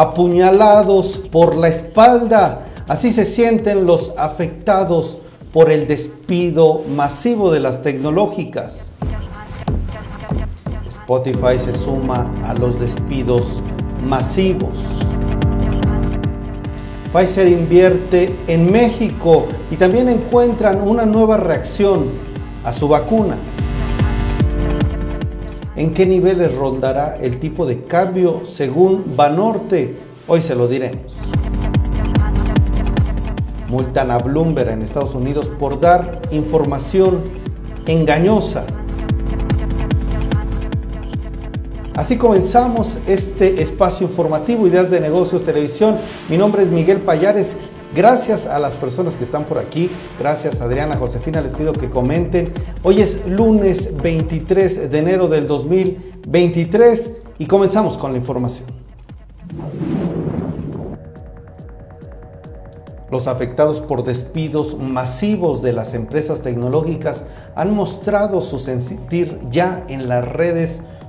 apuñalados 0.00 1.18
por 1.30 1.56
la 1.56 1.68
espalda. 1.68 2.64
Así 2.88 3.12
se 3.12 3.26
sienten 3.26 3.84
los 3.84 4.14
afectados 4.16 5.18
por 5.52 5.70
el 5.70 5.86
despido 5.86 6.82
masivo 6.88 7.52
de 7.52 7.60
las 7.60 7.82
tecnológicas. 7.82 8.92
Spotify 10.86 11.58
se 11.58 11.76
suma 11.76 12.32
a 12.44 12.54
los 12.54 12.80
despidos 12.80 13.60
masivos. 14.08 14.78
Pfizer 17.12 17.48
invierte 17.48 18.34
en 18.46 18.72
México 18.72 19.48
y 19.70 19.76
también 19.76 20.08
encuentran 20.08 20.80
una 20.80 21.04
nueva 21.04 21.36
reacción 21.36 22.06
a 22.64 22.72
su 22.72 22.88
vacuna. 22.88 23.36
¿En 25.80 25.94
qué 25.94 26.04
niveles 26.04 26.54
rondará 26.54 27.16
el 27.16 27.40
tipo 27.40 27.64
de 27.64 27.84
cambio 27.84 28.42
según 28.44 29.16
Banorte? 29.16 29.96
Hoy 30.28 30.42
se 30.42 30.54
lo 30.54 30.68
diremos. 30.68 31.16
Multan 33.66 34.10
a 34.10 34.18
Bloomberg 34.18 34.68
en 34.72 34.82
Estados 34.82 35.14
Unidos 35.14 35.48
por 35.48 35.80
dar 35.80 36.20
información 36.32 37.20
engañosa 37.86 38.66
Así 42.00 42.16
comenzamos 42.16 42.96
este 43.06 43.60
espacio 43.60 44.06
informativo 44.06 44.66
Ideas 44.66 44.90
de 44.90 45.00
Negocios 45.00 45.44
Televisión. 45.44 45.98
Mi 46.30 46.38
nombre 46.38 46.62
es 46.62 46.70
Miguel 46.70 47.00
Payares. 47.00 47.58
Gracias 47.94 48.46
a 48.46 48.60
las 48.60 48.74
personas 48.74 49.16
que 49.16 49.24
están 49.24 49.44
por 49.44 49.58
aquí. 49.58 49.90
Gracias 50.18 50.60
Adriana, 50.60 50.96
Josefina. 50.96 51.40
Les 51.40 51.52
pido 51.52 51.72
que 51.72 51.90
comenten. 51.90 52.52
Hoy 52.84 53.00
es 53.00 53.26
lunes 53.26 54.00
23 54.00 54.90
de 54.90 54.98
enero 54.98 55.26
del 55.26 55.48
2023 55.48 57.12
y 57.38 57.46
comenzamos 57.46 57.98
con 57.98 58.12
la 58.12 58.18
información. 58.18 58.68
Los 63.10 63.26
afectados 63.26 63.80
por 63.80 64.04
despidos 64.04 64.78
masivos 64.78 65.60
de 65.60 65.72
las 65.72 65.94
empresas 65.94 66.42
tecnológicas 66.42 67.24
han 67.56 67.74
mostrado 67.74 68.40
su 68.40 68.60
sentir 68.60 69.36
ya 69.50 69.84
en 69.88 70.08
las 70.08 70.24
redes 70.28 70.70
sociales. 70.70 70.99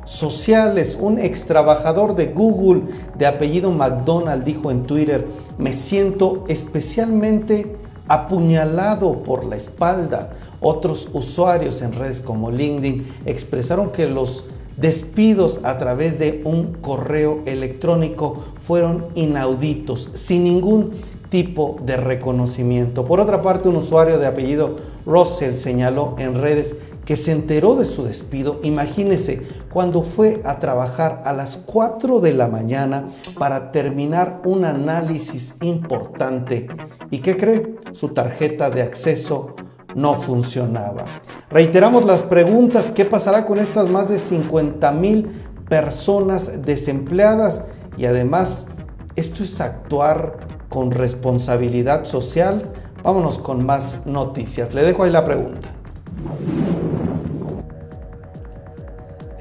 Un 1.00 1.20
ex 1.20 1.46
trabajador 1.46 2.16
de 2.16 2.28
Google 2.28 2.82
de 3.18 3.26
apellido 3.26 3.72
McDonald 3.72 4.44
dijo 4.44 4.72
en 4.72 4.84
Twitter, 4.84 5.28
me 5.58 5.74
siento 5.74 6.46
especialmente 6.48 7.76
apuñalado 8.08 9.24
por 9.24 9.46
la 9.46 9.56
espalda. 9.56 10.32
Otros 10.60 11.10
usuarios 11.14 11.82
en 11.82 11.94
redes 11.94 12.20
como 12.22 12.52
LinkedIn 12.52 13.06
expresaron 13.26 13.92
que 13.92 14.08
los 14.08 14.46
despidos 14.78 15.60
a 15.64 15.78
través 15.78 16.20
de 16.20 16.42
un 16.44 16.74
correo 16.74 17.40
electrónico 17.46 18.44
fueron 18.66 19.06
inauditos, 19.16 20.10
sin 20.16 20.44
ningún 20.44 20.92
tipo 21.30 21.78
de 21.86 21.98
reconocimiento. 21.98 23.06
Por 23.06 23.20
otra 23.20 23.42
parte, 23.42 23.70
un 23.70 23.78
usuario 23.78 24.20
de 24.20 24.28
apellido 24.28 24.78
Russell 25.06 25.56
señaló 25.56 26.16
en 26.20 26.36
redes 26.36 26.76
que 27.06 27.16
se 27.16 27.32
enteró 27.32 27.76
de 27.76 27.86
su 27.86 28.04
despido, 28.04 28.60
imagínese, 28.64 29.42
cuando 29.72 30.04
fue 30.04 30.42
a 30.46 30.60
trabajar 30.60 31.22
a 31.26 31.34
las 31.34 31.58
4 31.58 32.20
de 32.20 32.34
la 32.34 32.48
mañana 32.48 33.08
para 33.38 33.72
terminar 33.72 34.42
un 34.46 34.66
análisis 34.66 35.56
importante. 35.62 36.68
¿Y 37.10 37.20
qué 37.20 37.38
cree? 37.38 37.76
Su 37.92 38.10
tarjeta 38.10 38.70
de 38.70 38.84
acceso 38.84 39.56
no 39.96 40.16
funcionaba. 40.16 41.06
Reiteramos 41.50 42.06
las 42.06 42.24
preguntas, 42.24 42.92
¿qué 42.92 43.06
pasará 43.06 43.46
con 43.46 43.60
estas 43.60 43.90
más 43.90 44.10
de 44.10 44.20
50 44.20 44.92
mil 44.92 45.30
personas 45.68 46.64
desempleadas? 46.64 47.64
Y 47.98 48.06
además, 48.06 48.68
¿esto 49.16 49.44
es 49.44 49.60
actuar 49.60 50.38
con 50.70 50.92
responsabilidad 50.92 52.06
social? 52.06 52.72
Vámonos 53.04 53.40
con 53.40 53.66
más 53.66 54.06
noticias. 54.06 54.74
Le 54.74 54.84
dejo 54.84 55.04
ahí 55.04 55.12
la 55.12 55.26
pregunta. 55.26 55.68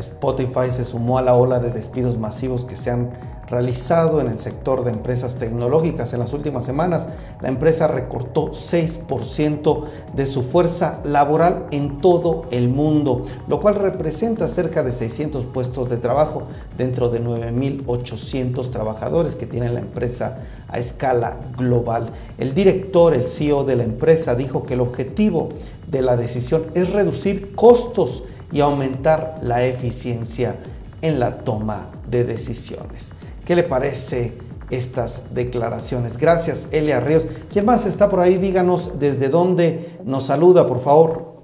Spotify 0.01 0.71
se 0.71 0.85
sumó 0.85 1.19
a 1.19 1.23
la 1.23 1.35
ola 1.35 1.59
de 1.59 1.71
despidos 1.71 2.19
masivos 2.19 2.65
que 2.65 2.77
se 2.77 2.91
han 2.91 3.11
realizado 3.51 4.21
en 4.21 4.29
el 4.29 4.39
sector 4.39 4.85
de 4.85 4.93
empresas 4.93 5.35
tecnológicas. 5.37 6.13
En 6.13 6.21
las 6.21 6.33
últimas 6.33 6.65
semanas, 6.65 7.09
la 7.41 7.49
empresa 7.49 7.89
recortó 7.89 8.53
6% 8.53 9.85
de 10.15 10.27
su 10.27 10.43
fuerza 10.43 11.01
laboral 11.05 11.67
en 11.73 11.99
todo 11.99 12.45
el 12.53 12.69
mundo, 12.69 13.27
lo 13.49 13.61
cual 13.61 13.75
representa 13.75 14.47
cerca 14.47 14.85
de 14.85 14.93
600 14.93 15.45
puestos 15.47 15.91
de 15.91 15.97
trabajo 15.97 16.45
dentro 16.79 17.09
de 17.09 17.21
9.800 17.21 18.71
trabajadores 18.71 19.35
que 19.35 19.47
tiene 19.47 19.69
la 19.69 19.81
empresa 19.81 20.39
a 20.69 20.79
escala 20.79 21.37
global. 21.59 22.11
El 22.39 22.55
director, 22.55 23.15
el 23.15 23.27
CEO 23.27 23.65
de 23.65 23.77
la 23.77 23.85
empresa, 23.85 24.37
dijo 24.37 24.65
que 24.65 24.75
el 24.75 24.81
objetivo 24.81 25.49
de 25.89 26.03
la 26.03 26.17
decisión 26.17 26.67
es 26.75 26.91
reducir 26.91 27.55
costos 27.57 28.23
y 28.53 28.61
aumentar 28.61 29.39
la 29.43 29.65
eficiencia 29.65 30.57
en 31.03 31.21
la 31.21 31.39
toma 31.39 31.87
de 32.09 32.25
decisiones. 32.25 33.11
¿Qué 33.45 33.55
le 33.57 33.63
parece 33.63 34.33
estas 34.71 35.35
declaraciones? 35.35 36.17
Gracias, 36.17 36.69
Elia 36.73 37.01
Ríos. 37.01 37.27
¿Quién 37.53 37.65
más 37.65 37.87
está 37.87 38.09
por 38.09 38.21
ahí? 38.21 38.37
Díganos 38.39 38.99
desde 38.99 39.29
dónde 39.29 39.99
nos 40.05 40.27
saluda, 40.27 40.67
por 40.67 40.81
favor. 40.81 41.43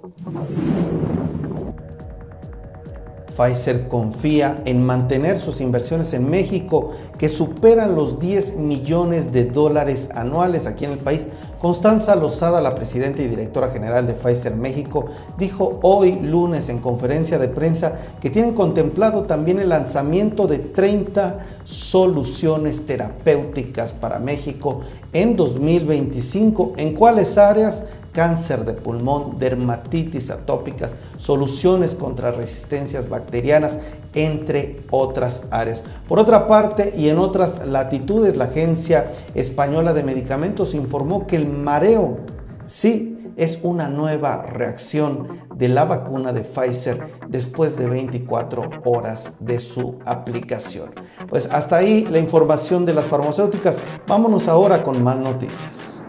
Pfizer 3.36 3.88
confía 3.88 4.62
en 4.64 4.82
mantener 4.82 5.38
sus 5.38 5.60
inversiones 5.60 6.12
en 6.14 6.30
México 6.30 6.92
que 7.18 7.28
superan 7.28 7.94
los 7.94 8.18
10 8.18 8.56
millones 8.56 9.32
de 9.32 9.44
dólares 9.44 10.08
anuales 10.14 10.66
aquí 10.66 10.86
en 10.86 10.92
el 10.92 10.98
país. 10.98 11.26
Constanza 11.60 12.16
Lozada, 12.16 12.60
la 12.60 12.74
presidenta 12.74 13.22
y 13.22 13.28
directora 13.28 13.68
general 13.68 14.06
de 14.06 14.14
Pfizer 14.14 14.56
México, 14.56 15.06
dijo 15.38 15.78
hoy 15.82 16.18
lunes 16.20 16.68
en 16.68 16.78
conferencia 16.78 17.38
de 17.38 17.48
prensa 17.48 17.92
que 18.20 18.30
tienen 18.30 18.54
contemplado 18.54 19.24
también 19.24 19.58
el 19.58 19.68
lanzamiento 19.68 20.46
de 20.46 20.58
30 20.58 21.38
soluciones 21.64 22.86
terapéuticas 22.86 23.92
para 23.92 24.18
México 24.18 24.82
en 25.12 25.36
2025. 25.36 26.74
¿En 26.76 26.94
cuáles 26.94 27.36
áreas? 27.36 27.84
Cáncer 28.16 28.64
de 28.64 28.72
pulmón, 28.72 29.38
dermatitis 29.38 30.30
atópicas, 30.30 30.94
soluciones 31.18 31.94
contra 31.94 32.32
resistencias 32.32 33.10
bacterianas, 33.10 33.76
entre 34.14 34.80
otras 34.90 35.42
áreas. 35.50 35.84
Por 36.08 36.18
otra 36.18 36.46
parte, 36.46 36.94
y 36.96 37.10
en 37.10 37.18
otras 37.18 37.66
latitudes, 37.66 38.38
la 38.38 38.46
Agencia 38.46 39.12
Española 39.34 39.92
de 39.92 40.02
Medicamentos 40.02 40.72
informó 40.72 41.26
que 41.26 41.36
el 41.36 41.46
mareo 41.46 42.16
sí 42.64 43.12
es 43.36 43.60
una 43.62 43.88
nueva 43.88 44.44
reacción 44.44 45.42
de 45.54 45.68
la 45.68 45.84
vacuna 45.84 46.32
de 46.32 46.40
Pfizer 46.40 46.98
después 47.28 47.76
de 47.76 47.86
24 47.86 48.82
horas 48.86 49.32
de 49.40 49.58
su 49.58 49.98
aplicación. 50.06 50.88
Pues 51.28 51.46
hasta 51.52 51.76
ahí 51.76 52.06
la 52.06 52.18
información 52.18 52.86
de 52.86 52.94
las 52.94 53.04
farmacéuticas. 53.04 53.76
Vámonos 54.06 54.48
ahora 54.48 54.82
con 54.82 55.04
más 55.04 55.18
noticias. 55.18 56.00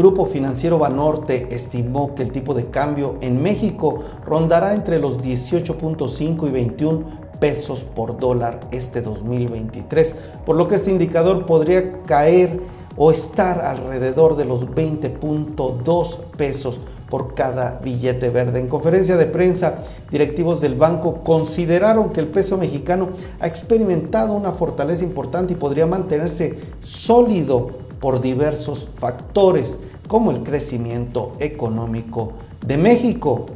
Grupo 0.00 0.24
Financiero 0.24 0.78
Banorte 0.78 1.48
estimó 1.50 2.14
que 2.14 2.22
el 2.22 2.32
tipo 2.32 2.54
de 2.54 2.70
cambio 2.70 3.16
en 3.20 3.42
México 3.42 4.02
rondará 4.24 4.72
entre 4.72 4.98
los 4.98 5.18
18.5 5.18 6.48
y 6.48 6.50
21 6.50 7.04
pesos 7.38 7.84
por 7.84 8.18
dólar 8.18 8.60
este 8.70 9.02
2023, 9.02 10.14
por 10.46 10.56
lo 10.56 10.68
que 10.68 10.76
este 10.76 10.90
indicador 10.90 11.44
podría 11.44 12.00
caer 12.04 12.60
o 12.96 13.10
estar 13.10 13.60
alrededor 13.60 14.36
de 14.36 14.46
los 14.46 14.62
20.2 14.70 16.16
pesos 16.34 16.80
por 17.10 17.34
cada 17.34 17.78
billete 17.84 18.30
verde. 18.30 18.58
En 18.58 18.68
conferencia 18.68 19.18
de 19.18 19.26
prensa, 19.26 19.80
directivos 20.10 20.62
del 20.62 20.76
banco 20.76 21.16
consideraron 21.16 22.08
que 22.08 22.20
el 22.20 22.28
peso 22.28 22.56
mexicano 22.56 23.10
ha 23.38 23.46
experimentado 23.46 24.32
una 24.32 24.52
fortaleza 24.52 25.04
importante 25.04 25.52
y 25.52 25.56
podría 25.56 25.84
mantenerse 25.84 26.58
sólido 26.80 27.79
por 28.00 28.20
diversos 28.20 28.88
factores 28.96 29.76
como 30.08 30.30
el 30.30 30.42
crecimiento 30.42 31.32
económico 31.38 32.32
de 32.66 32.76
México 32.76 33.46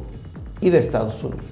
y 0.61 0.69
de 0.69 0.77
Estados 0.77 1.23
Unidos. 1.23 1.45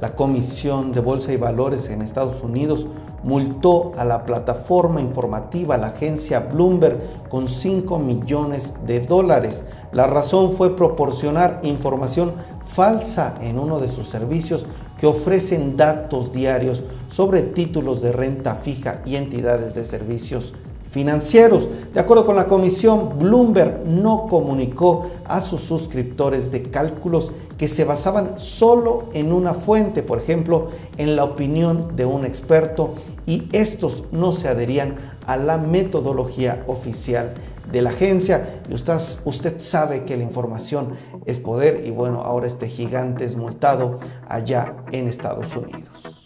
La 0.00 0.14
Comisión 0.14 0.92
de 0.92 1.00
Bolsa 1.00 1.32
y 1.32 1.36
Valores 1.36 1.90
en 1.90 2.02
Estados 2.02 2.42
Unidos 2.42 2.86
multó 3.22 3.92
a 3.96 4.04
la 4.04 4.24
plataforma 4.24 5.00
informativa, 5.00 5.76
la 5.76 5.88
agencia 5.88 6.40
Bloomberg, 6.40 7.28
con 7.28 7.48
5 7.48 7.98
millones 7.98 8.74
de 8.86 9.00
dólares. 9.00 9.64
La 9.92 10.06
razón 10.06 10.52
fue 10.52 10.76
proporcionar 10.76 11.60
información 11.62 12.32
falsa 12.64 13.34
en 13.40 13.58
uno 13.58 13.80
de 13.80 13.88
sus 13.88 14.08
servicios 14.08 14.66
que 15.00 15.06
ofrecen 15.06 15.76
datos 15.76 16.32
diarios 16.32 16.82
sobre 17.08 17.42
títulos 17.42 18.02
de 18.02 18.12
renta 18.12 18.56
fija 18.56 19.02
y 19.04 19.16
entidades 19.16 19.74
de 19.74 19.84
servicios 19.84 20.52
financieros. 20.90 21.68
De 21.92 22.00
acuerdo 22.00 22.24
con 22.24 22.36
la 22.36 22.46
comisión, 22.46 23.18
Bloomberg 23.18 23.86
no 23.86 24.26
comunicó 24.26 25.10
a 25.26 25.40
sus 25.40 25.60
suscriptores 25.60 26.50
de 26.50 26.62
cálculos 26.62 27.30
que 27.58 27.68
se 27.68 27.84
basaban 27.84 28.38
solo 28.38 29.04
en 29.14 29.32
una 29.32 29.52
fuente, 29.52 30.02
por 30.02 30.18
ejemplo, 30.18 30.68
en 30.96 31.16
la 31.16 31.24
opinión 31.24 31.96
de 31.96 32.06
un 32.06 32.24
experto, 32.24 32.94
y 33.26 33.48
estos 33.52 34.04
no 34.12 34.32
se 34.32 34.48
adherían 34.48 34.96
a 35.26 35.36
la 35.36 35.58
metodología 35.58 36.62
oficial 36.68 37.34
de 37.70 37.82
la 37.82 37.90
agencia. 37.90 38.60
Y 38.70 38.74
usted, 38.74 38.98
usted 39.24 39.60
sabe 39.60 40.04
que 40.04 40.16
la 40.16 40.22
información 40.22 40.90
es 41.26 41.38
poder 41.38 41.84
y 41.84 41.90
bueno, 41.90 42.22
ahora 42.22 42.46
este 42.46 42.68
gigante 42.68 43.24
es 43.24 43.36
multado 43.36 43.98
allá 44.28 44.76
en 44.92 45.08
Estados 45.08 45.54
Unidos. 45.54 46.17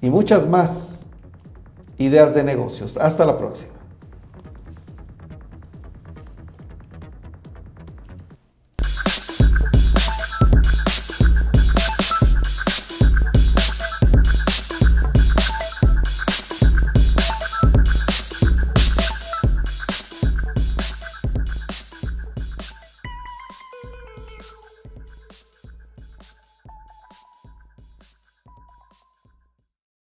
y 0.00 0.10
muchas 0.10 0.48
más 0.48 1.00
ideas 1.98 2.34
de 2.34 2.44
negocios. 2.44 2.96
Hasta 2.96 3.24
la 3.24 3.38
próxima. 3.38 3.75